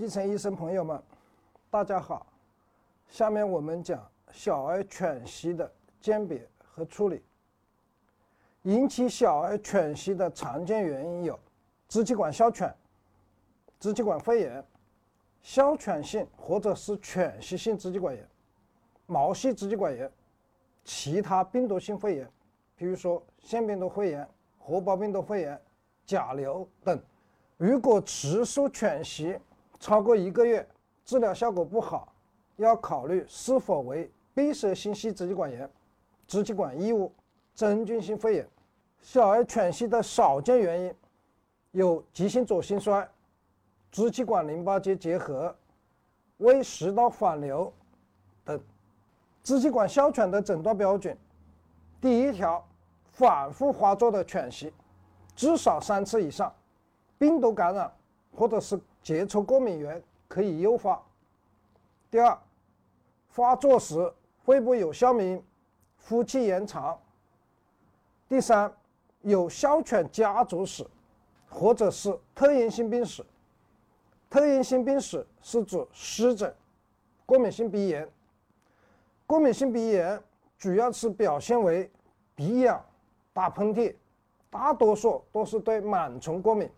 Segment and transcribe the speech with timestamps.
[0.00, 0.98] 基层医生朋友们，
[1.68, 2.26] 大家好。
[3.10, 7.22] 下面我们讲小儿犬息的鉴别和处理。
[8.62, 11.38] 引起小儿犬息的常见原因有：
[11.86, 12.74] 支气管哮喘、
[13.78, 14.64] 支气管肺炎、
[15.42, 18.26] 哮喘性或者是犬息性支气管炎、
[19.04, 20.10] 毛细支气管炎、
[20.82, 22.26] 其他病毒性肺炎，
[22.74, 24.26] 比如说腺病毒肺炎、
[24.58, 25.60] 合胞病毒肺炎、
[26.06, 26.98] 甲流等。
[27.58, 29.38] 如果持续犬息，
[29.80, 30.64] 超过一个月，
[31.06, 32.12] 治疗效果不好，
[32.56, 35.68] 要考虑是否为闭塞性细支气管炎、
[36.26, 37.10] 支气管异物、
[37.54, 38.48] 真菌性肺炎。
[39.00, 40.94] 小儿犬息的少见原因
[41.70, 43.08] 有急性左心衰、
[43.90, 45.56] 支气管淋巴结结核、
[46.36, 47.72] 胃食道反流
[48.44, 48.60] 等。
[49.42, 51.16] 支气管哮喘的诊断标准：
[52.02, 52.62] 第一条，
[53.12, 54.70] 反复发作的犬息，
[55.34, 56.54] 至少三次以上，
[57.16, 57.90] 病毒感染
[58.36, 58.78] 或者是。
[59.02, 61.00] 接触过敏源可以诱发。
[62.10, 62.38] 第二，
[63.28, 64.12] 发作时
[64.44, 65.42] 肺部有哮鸣，
[66.08, 66.98] 呼气延长。
[68.28, 68.72] 第三，
[69.22, 70.86] 有哮犬家族史，
[71.48, 73.24] 或者是特应性病史。
[74.28, 76.54] 特应性病史是指湿疹、
[77.26, 78.08] 过敏性鼻炎。
[79.26, 80.20] 过敏性鼻炎
[80.58, 81.90] 主要是表现为
[82.34, 82.84] 鼻痒、
[83.32, 83.94] 打喷嚏，
[84.50, 86.70] 大多数都是对螨虫过敏。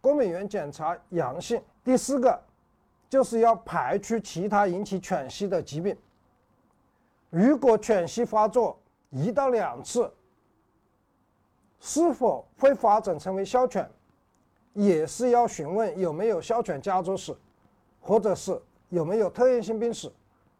[0.00, 1.60] 过敏原检查阳性。
[1.82, 2.42] 第四个，
[3.08, 5.96] 就是要排除其他引起犬息的疾病。
[7.30, 8.78] 如果犬息发作
[9.10, 10.12] 一到两次，
[11.80, 13.88] 是否会发展成为哮犬，
[14.74, 17.34] 也是要询问有没有哮犬家族史，
[18.00, 20.12] 或者是有没有特异性病史。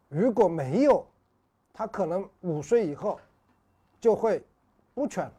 [0.09, 1.05] 如果没有，
[1.71, 3.19] 它可能五岁以后
[3.99, 4.43] 就会
[4.93, 5.31] 不犬。